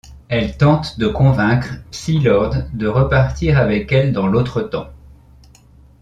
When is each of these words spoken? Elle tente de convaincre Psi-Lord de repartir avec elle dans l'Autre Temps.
Elle 0.29 0.57
tente 0.57 0.97
de 0.97 1.05
convaincre 1.07 1.75
Psi-Lord 1.91 2.55
de 2.73 2.87
repartir 2.87 3.59
avec 3.59 3.91
elle 3.91 4.11
dans 4.13 4.25
l'Autre 4.25 4.63
Temps. 4.63 4.89